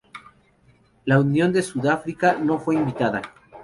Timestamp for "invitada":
2.73-3.21